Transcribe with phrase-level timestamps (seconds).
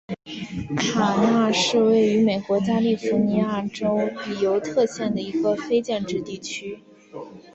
[0.79, 6.79] 卡纳是位于美国加利福尼亚州比尤特县的一个非建制地区。